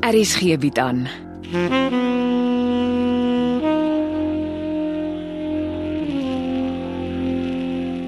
[0.00, 1.08] Aries gee bied aan.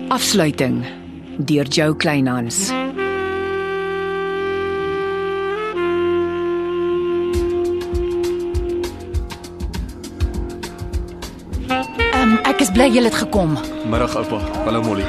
[0.08, 0.84] Afsluiting
[1.36, 2.70] deur Jo Kleinhans.
[12.12, 13.58] Um, ek is bly julle het gekom.
[13.84, 14.40] Middag oupa.
[14.64, 15.04] Hallo Molly.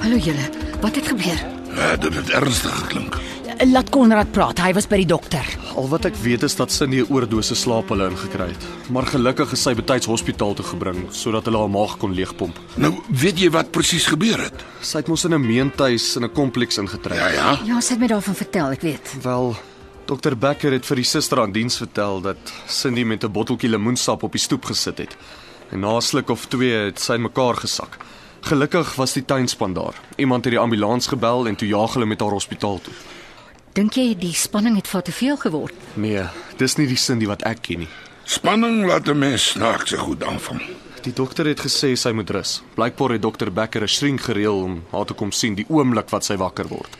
[0.00, 0.48] Hallo julle.
[0.80, 1.44] Wat het gebeur?
[1.76, 3.20] Ja, dit het ernstig geklink.
[3.68, 4.58] Laat Konrad praat.
[4.64, 5.44] Hy was by die dokter.
[5.72, 8.64] Al wat ek weet is dat Cindy 'n oordose slaappille ingekry het.
[8.90, 12.58] Maar gelukkig is sy betyds hospitaal toe gebring sodat hulle haar maag kon leegpomp.
[12.74, 14.64] Nou, weet jy wat presies gebeur het?
[14.80, 17.18] Sy het mos in 'n meentuis in 'n kompleks ingetrek.
[17.18, 17.58] Ja, ja.
[17.64, 19.16] Ja, sy het my daarvan vertel, ek weet.
[19.22, 19.56] Wel,
[20.04, 24.22] Dr Becker het vir die suster aan diens vertel dat Cindy met 'n botteltjie lemoensap
[24.22, 25.16] op die stoep gesit het.
[25.70, 27.96] En na 'n sluk of twee het sy in mekaar gesak.
[28.40, 29.94] Gelukkig was die tuinspan daar.
[30.16, 32.92] Iemand het die ambulans gebel en toe jaag hulle met haar hospitaal toe.
[33.72, 35.76] Dink jy die spanning het vir te veel geword?
[35.96, 36.26] Nee,
[36.60, 37.88] dis nie die Cindy wat ek ken nie.
[38.28, 40.60] Spanning laat 'n mens snaakse goed aanvang.
[41.02, 42.62] Die dokter het gesê sy moet rus.
[42.76, 46.24] Blykbaar het dokter Becker 'n shrink gereël om haar te kom sien die oomblik wat
[46.24, 46.96] sy wakker word.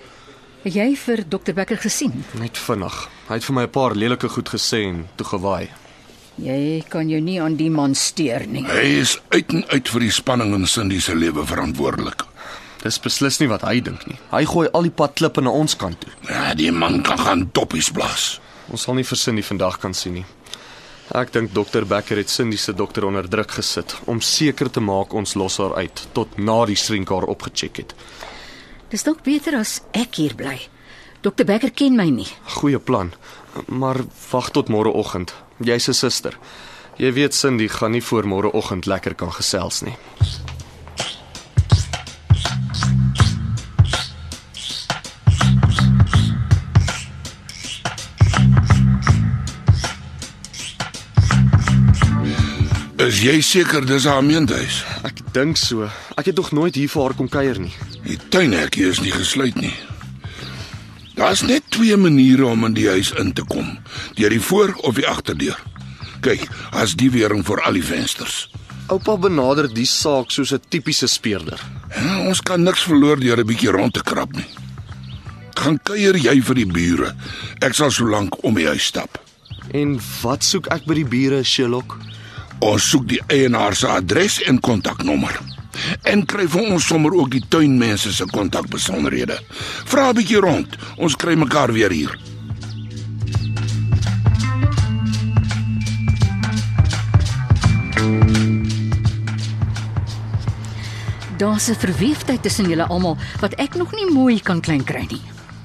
[0.62, 2.24] Het jy vir dokter Becker gesien?
[2.38, 3.08] Net vinnig.
[3.28, 5.68] Hy het vir my 'n paar lelike goed gesê en toe gewaai.
[6.36, 8.64] Jy kan jou nie aan die man steur nie.
[8.64, 12.31] Hy is uit en uit vir die spanning in Cindy se lewe verantwoordelik.
[12.82, 14.18] Dis beslis nie wat hy dink nie.
[14.32, 16.12] Hy gooi al die pad klippe na ons kant toe.
[16.28, 18.40] Ja, die man kan gaan toppies blaas.
[18.72, 20.24] Ons sal nie vir Cindy vandag kan sien nie.
[21.14, 25.12] Ek dink dokter Becker het Cindy se dokter onder druk gesit om seker te maak
[25.14, 27.94] ons los haar uit tot na die shrink haar opgecheck het.
[28.90, 30.56] Dis dalk beter as ek hier bly.
[31.22, 32.28] Dokter Becker ken my nie.
[32.58, 33.12] Goeie plan.
[33.68, 35.34] Maar wag tot môreoggend.
[35.60, 36.38] Jy's 'n suster.
[36.96, 39.96] Jy weet Cindy gaan nie voor môreoggend lekker kan gesels nie.
[53.12, 54.78] Is jy seker dis haar meentuis?
[55.04, 55.84] Ek dink so.
[56.16, 57.72] Ek het nog nooit hier vir haar kom kuier nie.
[58.06, 59.74] Die tuinhekkie is nie gesluit nie.
[61.18, 63.68] Daar's net twee maniere om in die huis in te kom:
[64.16, 65.58] deur die voor of die agterdeur.
[66.24, 68.46] Kyk, as die wering vir al die vensters.
[68.88, 71.60] Oupa benader die saak soos 'n tipiese speurder.
[71.92, 74.48] Ja, ons kan niks verloor deur 'n bietjie rond te krap nie.
[75.54, 77.12] Gaan kuier jy vir die bure.
[77.60, 79.20] Ek sal sōlank om die huis stap.
[79.70, 81.98] En wat soek ek by die bure, Sherlock?
[82.62, 85.34] Ons soek die eienaar se adres en kontaknommer.
[86.06, 89.38] En kry vir ons sommer ook die tuinmense se kontakbesonderhede.
[89.90, 90.76] Vra 'n bietjie rond.
[90.96, 92.12] Ons kry mekaar weer hier.
[101.36, 105.22] Daar's 'n verweefdheid tussen julle almal wat ek nog nie mooi kan klein kry nie.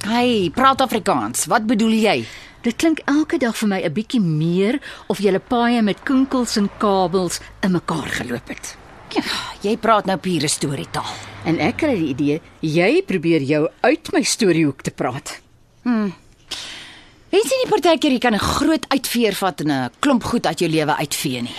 [0.07, 1.45] Hey, praat Afrikaans.
[1.45, 2.25] Wat bedoel jy?
[2.67, 6.69] Dit klink elke dag vir my 'n bietjie meer of julle paaie met kinkels en
[6.77, 8.75] kabels in mekaar geloop het.
[9.15, 9.23] Ja,
[9.61, 11.07] jy praat nou pure storietaal.
[11.45, 15.39] En ek kry die idee jy probeer jou uit my storiehoek te praat.
[15.83, 20.59] Wens jy nie partykeer jy kan 'n groot uitveer vat en 'n klomp goed uit
[20.59, 21.55] jou lewe uitvee nie.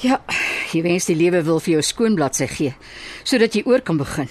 [0.00, 0.20] Ja,
[0.72, 2.74] jy wens die lewe wil vir jou skoon bladsy gee
[3.24, 4.28] sodat jy oor kan begin.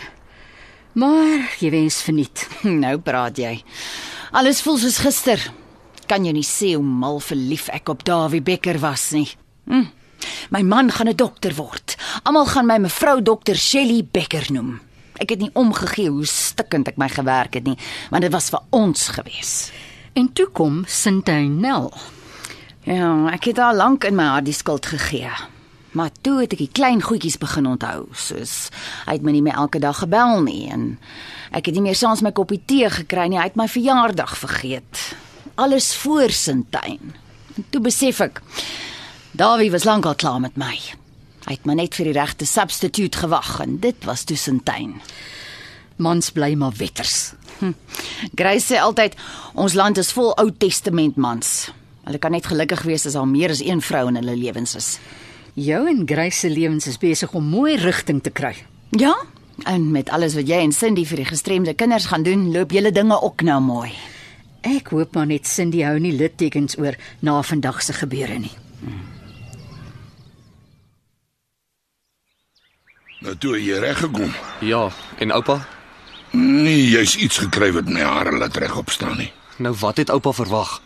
[0.94, 2.48] Maar jy wens verniet.
[2.64, 3.64] Nou praat jy.
[4.32, 5.54] Alles voel soos gister.
[6.08, 9.30] Kan jou nie sê hoe mal verlief ek op Dawie Becker was nie.
[9.66, 9.88] Hm.
[10.50, 11.96] My man gaan 'n dokter word.
[12.24, 14.80] Almal gaan my mevrou dokter Shelly Becker noem.
[15.18, 17.78] Ek het nie omgegee hoe stikkend ek my gewerk het nie,
[18.10, 19.72] want dit was vir ons gewees.
[20.14, 21.94] En toe kom Sintyn Nel.
[22.84, 25.32] Ja, ek het al lank in my hart die skuld gegee.
[25.94, 28.72] Maar toe het ek die klein goedjies begin onthou, soos
[29.06, 30.98] hy het my nie meer elke dag gebel nie en
[31.54, 35.14] ek het nie meer saans my koppie tee gekry nie, hy het my verjaardag vergeet.
[35.56, 37.14] Alles voor Sintyn.
[37.56, 38.42] En toe besef ek
[39.38, 40.74] Dawie was lankal klaar met my.
[41.46, 44.96] Hy het my net vir die regte substituut gewag en dit was toe Sintyn.
[46.02, 47.34] Mans bly maar wetters.
[48.40, 49.18] Grace sê altyd
[49.54, 51.52] ons land is vol Ou Testament mans.
[52.08, 54.90] Hulle kan net gelukkig wees as daar meer as een vrou in hulle lewens is.
[55.54, 58.56] Jou en Grace se lewens is besig om mooi rigting te kry.
[58.98, 59.14] Ja,
[59.70, 62.92] en met alles wat jy en Cindy vir die gestremde kinders gaan doen, loop julle
[62.92, 63.94] dinge ook nou mooi.
[64.64, 68.54] Ek hoop maar net Cindy hou nie littekens oor na vandag se gebeure nie.
[73.24, 74.32] Nou toe jy reg gekom.
[74.64, 74.90] Ja,
[75.20, 75.60] en oupa?
[76.34, 79.30] Nee, jy's iets gekry wat my hare laat regop staan nie.
[79.64, 80.80] Nou wat het oupa verwag?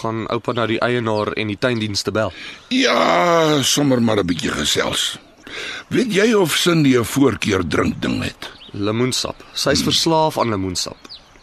[0.00, 2.32] Gaan oupa na die eienaar en die tuindienste bel?
[2.68, 5.18] Ja, sommer maar 'n bietjie gesels.
[5.88, 8.50] Weet jy of Cindy 'n voorkeur drink ding het?
[8.72, 9.44] Lemoensap.
[9.54, 10.96] Sy's verslaaf aan lemoensap.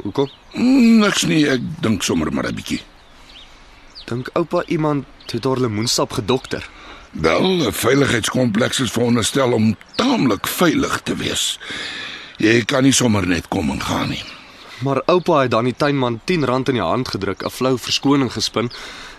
[0.04, 0.30] Hoekom?
[0.56, 2.82] Mm, Niks nie, ek dink sommer maar 'n bietjie.
[4.06, 6.70] dink oupa iemand het haar lemoensap gedokter.
[7.12, 11.60] Wel, 'n veiligheidskompleks is veronderstel om taamlik veilig te wees.
[12.38, 14.24] Jy kan nie sommer net kom en gaan nie.
[14.84, 18.72] Maar oupa het dan die tuinman R10 in die hand gedruk, 'n flou verskoning gespin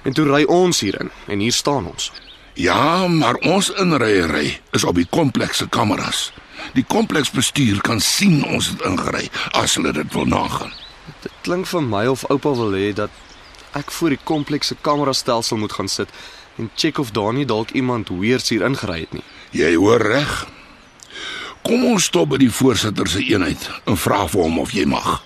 [0.05, 2.13] en toe ry ons hierin en hier staan ons.
[2.55, 6.33] Ja, maar ons inryery is op die kompleks se kameras.
[6.75, 10.73] Die kompleksbestuur kan sien ons het ingery as hulle dit wil nagaan.
[11.23, 13.11] Dit klink vir my of oupa wil hê dat
[13.77, 16.13] ek voor die kompleks se kamerastelsel moet gaan sit
[16.57, 19.25] en check of daar nie dalk iemand weers hier ingery het nie.
[19.51, 20.47] Jy hoor reg.
[21.67, 25.19] Kom ons stop by die voorsitter se eenheid en vra vir hom of jy mag.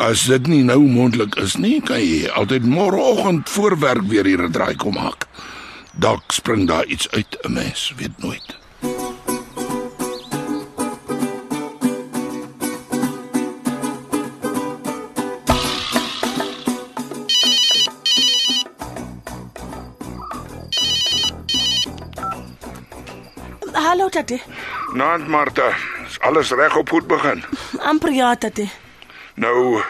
[0.00, 4.52] As dit nie nou moontlik is nie, kan jy altyd môreoggend voorwerk weer hier 'n
[4.52, 5.28] draai kom maak.
[5.92, 8.61] Dalk spring daar iets uit 'n mens, weet nooit.
[23.82, 24.38] Hallo tatie.
[24.94, 25.72] Naand Martha,
[26.06, 27.42] is alles reg op goed begin.
[27.82, 28.70] Amper ja tatie.
[29.34, 29.82] Nou,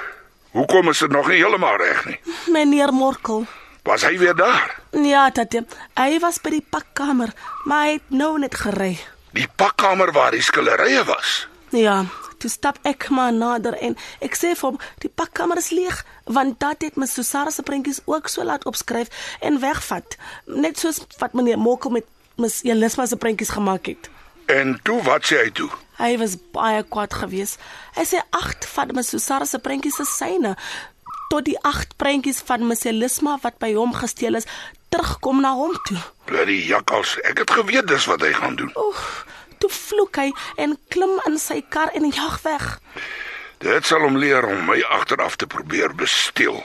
[0.50, 2.16] hoekom is dit nog nie heeltemal reg nie?
[2.54, 3.44] Meneer Morkel.
[3.84, 4.78] Was hy weer daar?
[4.96, 5.66] Ja tatie.
[6.00, 7.34] Hy was by die pakkamer,
[7.68, 8.94] maar hy het nou net gery.
[9.36, 11.34] Die pakkamer waar die skillerye was.
[11.76, 11.98] Ja,
[12.40, 16.00] toe stap ek maar nader en ek sê vir hom die pakkamer is leeg
[16.32, 19.12] want dat het my Susara se prentjies ook so laat opskryf
[19.44, 20.16] en wegvat.
[20.48, 24.10] Net soos wat meneer Morkel met Ms Elisma se prentjies gemaak het.
[24.46, 25.70] En toe wat sê hy toe?
[26.00, 27.60] Hy was baie kwaad geweest.
[27.96, 30.56] Hy sê agt van my Susara se prentjies is syne
[31.32, 34.48] tot die agt prentjies van Ms Elisma wat by hom gesteel is
[34.92, 35.96] terugkom na hom toe.
[36.28, 38.72] Bloody jakkals, ek het geweet dis wat hy gaan doen.
[38.76, 39.24] Oef,
[39.62, 40.28] toe vloek hy
[40.60, 42.66] en klim in sy kar en jag weg.
[43.64, 46.60] Dit sal hom leer om my agteraf te probeer besteel.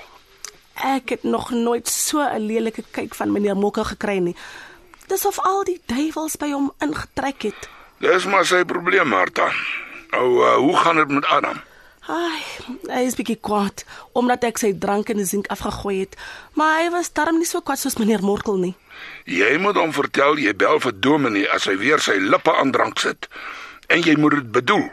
[0.84, 4.36] Ek het nog nooit so 'n lelike kyk van meneer Mokke gekry nie.
[5.08, 7.70] Dis of al die duiwels by hom ingetrek het.
[8.04, 9.48] Dis maar sy probleem, Martha.
[10.12, 11.62] Nou, uh, hoe gaan dit met Adam?
[12.08, 12.40] Ai,
[12.88, 13.84] hy is bietjie kwaad
[14.16, 16.14] omdat ek sy drank in die sink afgegooi het,
[16.56, 18.76] maar hy was darm nie so kwaad soos meneer Morkel nie.
[19.28, 23.04] Jy moet hom vertel jy bel vir Dominee as hy weer sy lippe aan drank
[23.04, 23.28] sit.
[23.92, 24.88] En jy moet dit bedoel.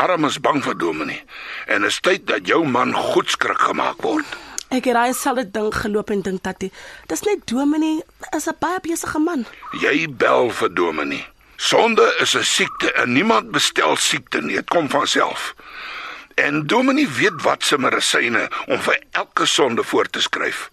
[0.00, 1.24] Adam is bang vir Dominee
[1.68, 4.36] en is tyd dat jou man goed skrik gemaak word.
[4.68, 6.68] Ek het daai selfde ding geloop en dink dat hy
[7.08, 8.02] dis net Dominee
[8.36, 9.46] is 'n baie besige man.
[9.80, 11.26] Jy bel vir Dominee.
[11.56, 15.54] Sonde is 'n siekte en niemand bestel siekte nie, dit kom van self.
[16.34, 20.70] En Dominee weet wat se medisyne om vir elke sonde voor te skryf.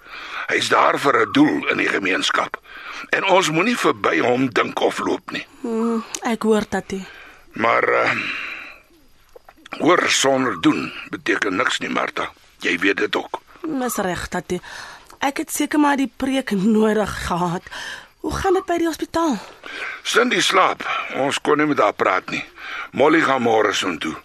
[0.47, 2.61] Hy's daar vir 'n doel in die gemeenskap.
[3.09, 5.47] En ons moenie verby hom dink of loop nie.
[5.61, 7.05] Hmm, ek hoor hy.
[7.51, 8.11] Maar uh,
[9.69, 12.31] hoor sonder doen beteken niks nie, Martha.
[12.59, 13.44] Jy weet dit ook.
[13.67, 14.57] Mis reg dat.
[15.19, 17.63] Ek het seker maar die preek nodig gehad.
[18.25, 19.37] Hoe gaan dit by die hospitaal?
[20.03, 20.81] Cindy slaap.
[21.21, 22.43] Ons kon nie met haar praat nie.
[22.97, 24.15] Molly gaan môre soontoe,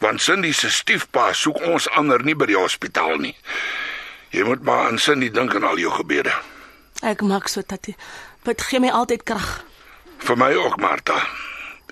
[0.00, 3.34] want Cindy se stiefpa soek ons ander nie by die hospitaal nie.
[4.30, 6.32] Jy moet maar aan Cindy dink en al jou gebede.
[7.02, 7.96] Ek maak so dat hy.
[8.46, 9.48] Dit gee my altyd krag.
[10.24, 11.18] Vir my ook, Martha.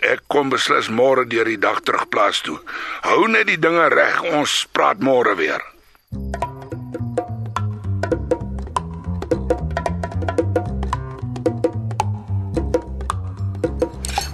[0.05, 2.61] Ek kom beslis môre deur die dag terug plaas toe.
[3.03, 4.23] Hou net die dinge reg.
[4.39, 5.65] Ons praat môre weer.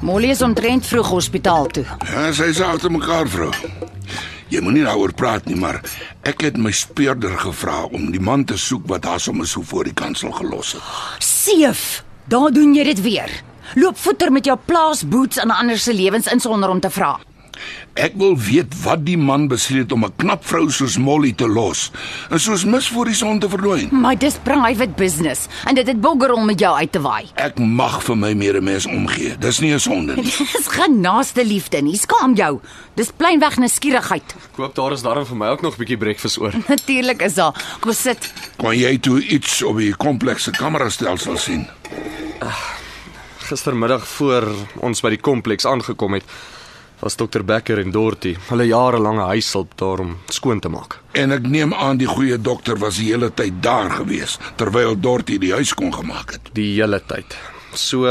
[0.04, 1.84] Molly is omtrent vroeg hospitaal toe.
[2.04, 3.49] Ja, sy is agter mekaar, vrou.
[4.52, 5.78] Jy moenie daaroor praat nie, maar
[6.28, 9.88] ek het my speurder gevra om die man te soek wat haar sommer so voor
[9.88, 10.90] die kansel gelos het.
[11.25, 13.32] Seef, daar doen jy dit weer.
[13.80, 17.16] Loop voeter met jou plaasboots aan ander se lewens in sonder om te vra.
[17.94, 21.90] Ek wil weet wat die man besluit om 'n knap vrou soos Molly te los
[22.30, 23.88] en soos mis voor die son te verlooi.
[23.90, 27.26] Maar dis private business en dit het bogger om met jou uit te waai.
[27.34, 29.37] Ek mag vir my medemens omgee.
[29.38, 30.25] Dis nie 'n sonde nie.
[30.56, 31.96] Dis geen naaste liefde nie.
[31.96, 32.61] Skaam jou.
[32.94, 34.34] Dis plainweg nuuskierigheid.
[34.52, 36.52] Ek hoop daar is darm vir my ook nog 'n bietjie breakfast oor.
[36.68, 37.54] Natuurlik is daar.
[37.80, 38.32] Kom sit.
[38.56, 41.68] Kon jy toe iets op die komplekse kamerastelsel sien?
[43.44, 44.46] Gistermiddag voor
[44.80, 46.25] ons by die kompleks aangekom het,
[47.04, 50.96] was dokter Becker en Dorothy hulle jarelange huishulp daar om skoon te maak.
[51.12, 55.37] En ek neem aan die goeie dokter was die hele tyd daar gewees terwyl Dorothy
[55.42, 56.49] die huis kon gemaak het.
[56.56, 57.37] Die hele tyd.
[57.76, 58.08] So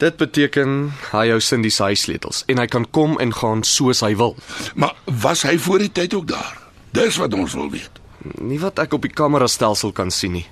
[0.00, 0.78] dit beteken
[1.10, 4.32] hy hou Cindy se huissleutels en hy kan kom en gaan soos hy wil.
[4.80, 6.56] Maar was hy voor die tyd ook daar?
[6.96, 8.00] Dis wat ons wil weet.
[8.40, 10.46] Nie wat ek op die kamerastelsel kan sien nie.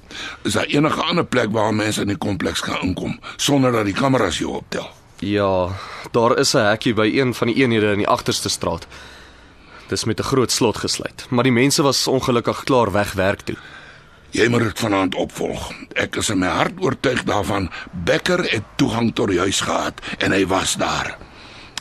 [0.44, 3.96] Is daar enige ander plek waar mense in die kompleks kan inkom sonder dat die
[3.96, 4.97] kameras jou optel?
[5.18, 5.68] Ja,
[6.10, 8.86] daar is 'n hekkie by een van die eenhede in die agterste straat.
[9.88, 13.56] Dis met 'n groot slot gesluit, maar die mense was ongelukkig klaar weg werk toe.
[14.30, 15.72] Jy moet dit vanaand opvolg.
[15.92, 20.32] Ek is in my hart oortuig daarvan Becker het toegang tot die huis gehad en
[20.32, 21.16] hy was daar.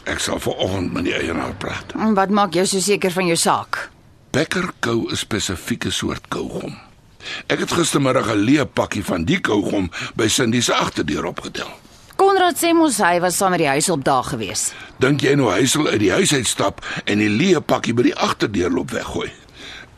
[0.04, 1.94] Ek sal vanoggend met die eienaar praat.
[1.94, 3.90] En wat maak jou so seker van jou saak?
[4.32, 6.78] Becker kou 'n spesifieke soort kougom.
[7.48, 11.70] Ek het gistermiddag 'n leë pakkie van die kougom by Cindy se agterdeur opgetel.
[12.38, 14.68] Konrad sê mos hy was saam met die huishulp daar gewees.
[15.02, 18.14] Dink jy nou hy sal uit die huis uitstap en die leë pakkie by die
[18.14, 19.32] agterdeur loop weggooi?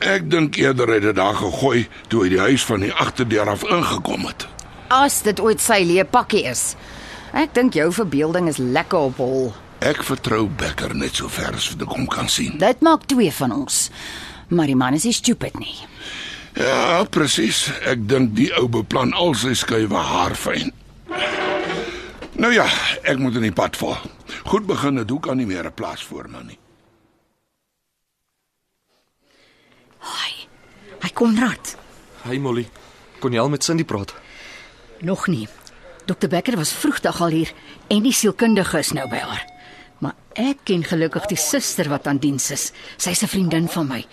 [0.08, 3.52] Ek dink eerder hy het dit daar gegooi toe hy die huis van die agterdeur
[3.52, 4.48] af ingekom het.
[4.88, 6.64] As dit ooit sy leë pakkie is.
[7.36, 9.52] Ek dink jou verbeelding is lekker op hol.
[9.84, 12.56] Ek vertrou Becker net so ver as wat ek hom kan sien.
[12.56, 13.90] Dit maak twee van ons.
[14.48, 15.76] Maar die man is nie stupid nie.
[16.56, 17.66] Ja, presies.
[17.84, 20.72] Ek dink die ou beplan al sy skuwe haarfyn.
[22.40, 22.64] Nou ja,
[23.04, 23.98] ek moet in die pad val.
[24.48, 26.58] Goed begin het hoe kan nie meer 'n plaas voor my nie.
[31.00, 31.76] Hy Konrad.
[32.26, 32.66] Hey Molly,
[33.22, 34.12] kon jy al met Cindy praat?
[35.00, 35.48] Nog nie.
[36.04, 37.52] Dr Becker was vroegdag al hier
[37.88, 39.46] en die sielkundige is nou by haar.
[40.00, 42.72] Maar ek ken gelukkig die suster wat aan diens is.
[42.96, 44.06] Sy's 'n vriendin van my.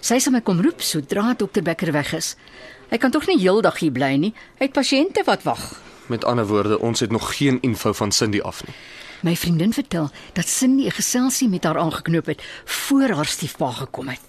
[0.00, 2.36] Sy sal my kom roep sodra Dr Becker weg is.
[2.90, 4.34] Hy kan tog nie heeldag hier bly nie.
[4.58, 5.89] Hy het pasiënte wat wag.
[6.10, 8.74] Met ander woorde, ons het nog geen info van Cindy af nie.
[9.22, 14.08] My vriendin vertel dat Cindy 'n geselsie met haar aangeknoop het voor haar stiefpa gekom
[14.08, 14.20] het.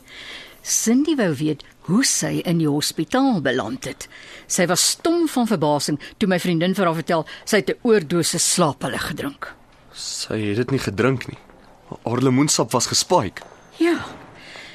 [0.62, 4.08] Cindy wou weet hoe sy in die hospitaal beland het.
[4.48, 8.54] Sy was stom van verbasing toe my vriendin vir haar vertel sy het 'n oordosis
[8.54, 9.54] slaappille gedrink.
[9.92, 11.38] Sy het dit nie gedrink nie.
[12.04, 13.42] Haar lemoensap was gespike.
[13.78, 14.06] Ja.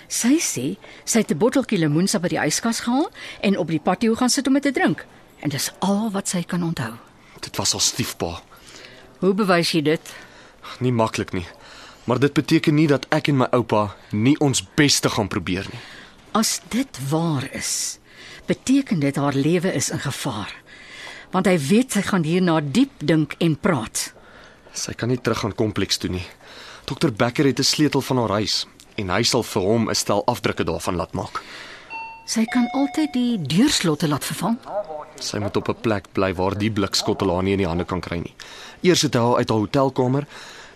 [0.09, 3.11] Sy sê sy het 'n botteltjie lemoensap uit die yskas gehaal
[3.41, 5.07] en op die patio gaan sit om dit te drink.
[5.41, 6.95] En dis al wat sy kan onthou.
[7.41, 8.41] Dit was haar stiefpa.
[9.19, 10.15] Hoe bewys jy dit?
[10.81, 11.47] Nie maklik nie.
[12.05, 15.67] Maar dit beteken nie dat ek en my oupa nie ons bes te gaan probeer
[15.73, 15.81] nie.
[16.33, 17.99] As dit waar is,
[18.47, 20.53] beteken dit haar lewe is in gevaar.
[21.33, 24.13] Want hy weet sy gaan hierna diep dink en praat.
[24.77, 26.25] Sy kan nie terug gaan kompleks toe nie.
[26.87, 30.23] Dokter Becker het 'n sleutel van haar huis en hy sal vir hom 'n stel
[30.27, 31.43] afdrukke daarvan laat maak.
[32.27, 34.59] Sy kan altyd die deurslotte laat vervang.
[35.21, 38.01] Sy moet op 'n plek bly waar die blikskottel haar nie in die hande kan
[38.01, 38.35] kry nie.
[38.83, 40.27] Eers het hy haar uit haar hotelkamer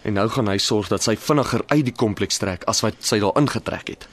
[0.02, 3.18] en nou gaan hy sorg dat sy vinniger uit die kompleks trek as wat sy
[3.18, 4.08] daar ingetrek het.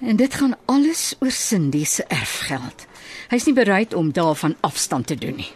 [0.00, 2.86] En dit gaan alles oor Cindy se erfgeld.
[3.30, 5.52] Hy's nie bereid om daarvan afstand te doen nie.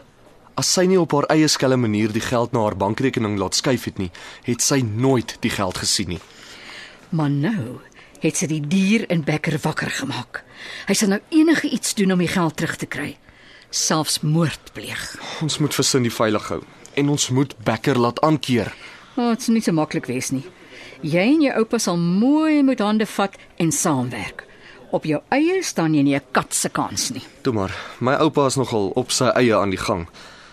[0.54, 3.84] As sy nie op haar eie skelm manier die geld na haar bankrekening laat skuif
[3.84, 4.10] het nie,
[4.42, 6.20] het sy nooit die geld gesien nie.
[7.10, 7.78] Maar nou
[8.20, 10.42] het sy die dier in Becker wakker gemaak.
[10.88, 13.12] Hy sal nou enige iets doen om die geld terug te kry,
[13.70, 15.02] selfs moord pleeg.
[15.42, 16.62] Ons moet vir Cindy veilig hou
[16.98, 18.72] en ons moet Becker laat aankeer.
[19.16, 20.44] Oh, dit is nie so maklik wees nie.
[21.02, 24.44] Jy en jou oupa sal mooi met hande vat en saamwerk.
[24.90, 27.22] Op jou eie staan jy nie 'n kat se kans nie.
[27.42, 30.08] Toe maar, my oupa is nogal op sy eie aan die gang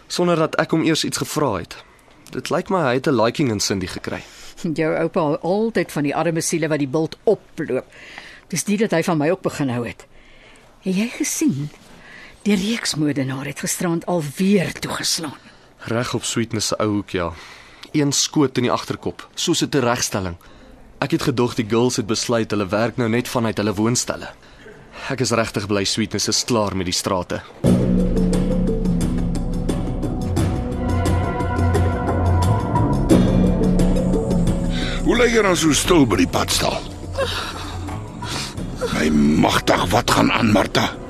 [0.07, 1.75] sonder dat ek hom eers iets gevra het.
[2.31, 4.22] Dit lyk my hy het 'n liking in Cindy gekry.
[4.62, 7.86] Jou oupa hou altyd van die arme siele wat die bult oploop.
[8.48, 10.05] Dis dit dat hy van my ook begin hou het.
[10.81, 11.69] Het jy gesien?
[12.45, 15.37] Die reeksmoordenaar het gisterand alweer toegeslaan.
[15.89, 17.31] Reg op Sweetness se ou hoek ja.
[17.91, 20.35] Een skoot in die agterkop, soos 'n teregstelling.
[20.99, 24.29] Ek het gedog die girls het besluit hulle werk nou net vanuit hulle woonstelle.
[25.09, 27.41] Ek is regtig bly Sweetness is klaar met die strate.
[35.03, 36.77] Hoe lê jy dan so stil by die padstal?
[38.93, 41.04] My magtig, wat gaan aan, Martha?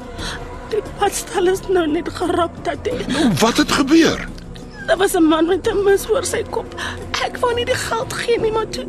[0.95, 3.01] Die padstal is nou net gerap dat dit.
[3.41, 4.21] Wat het gebeur?
[4.87, 6.75] Daar was 'n man met 'n mes oor sy kop.
[7.25, 8.85] Ek wou nie die geld gee nie, maar toe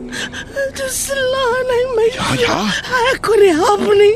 [0.74, 2.06] toe slaan hy my.
[2.14, 2.64] Ja, ja.
[3.12, 4.14] Ek kon nie help nie.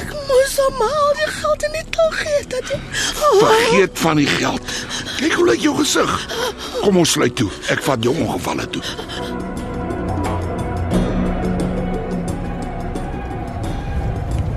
[0.00, 2.78] Ek moes hom al die geld in die tog gee dat jy.
[3.22, 4.62] Oh, Vergeet van die geld.
[5.16, 6.26] Kyk hoe lyk jou gesig.
[6.82, 7.50] Kom ons sluit toe.
[7.68, 8.82] Ek vat jou ongevalle toe.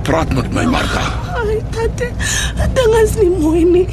[0.04, 1.27] Praat met my, Martha.
[1.48, 2.12] Ai, tate.
[2.74, 3.88] Ding is nie mooi nie.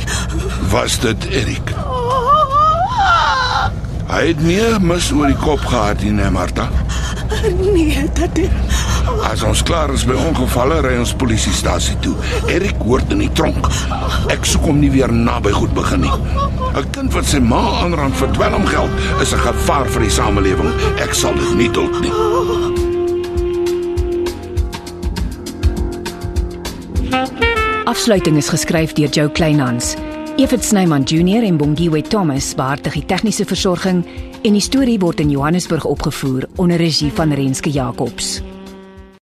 [0.70, 1.70] Was dit Erik?
[1.76, 2.10] Oh,
[4.14, 6.68] Hy het nie mis oor die kop gehad nie, nee, Martha.
[7.72, 8.48] nee, tate.
[9.30, 12.14] As ons klaar is by ongevalle, ry ons polisiestasie toe.
[12.52, 13.66] Erik hoort in die tronk.
[14.32, 16.12] Ek soek hom nie weer naby goed begin nie.
[16.74, 18.90] 'n Kind wat sy ma aanrand vir dwelmgeld
[19.22, 20.72] is 'n gevaar vir die samelewing.
[20.98, 22.93] Ek sal dit nie toelaat nie.
[27.94, 29.92] Afsluiting is geskryf deur Jo Kleinhans.
[30.36, 34.00] Evit Snyman Junior en Bongwe Thomas beheer die tegniese versorging
[34.42, 38.40] en die storie word in Johannesburg opgevoer onder regie van Renske Jacobs.